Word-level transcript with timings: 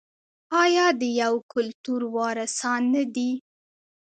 آیا 0.63 0.85
د 1.01 1.03
یو 1.21 1.33
کلتور 1.53 2.01
وارثان 2.17 2.81
نه 2.95 3.03
دي؟ 3.15 3.31